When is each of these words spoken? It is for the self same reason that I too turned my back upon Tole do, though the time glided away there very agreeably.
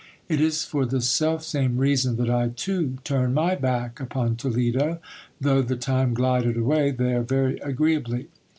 It 0.27 0.41
is 0.41 0.65
for 0.65 0.87
the 0.87 0.99
self 0.99 1.43
same 1.43 1.77
reason 1.77 2.15
that 2.17 2.27
I 2.27 2.47
too 2.47 2.97
turned 3.03 3.35
my 3.35 3.53
back 3.53 3.99
upon 3.99 4.35
Tole 4.35 4.53
do, 4.53 4.97
though 5.39 5.61
the 5.61 5.75
time 5.75 6.15
glided 6.15 6.57
away 6.57 6.89
there 6.89 7.21
very 7.21 7.59
agreeably. 7.59 8.27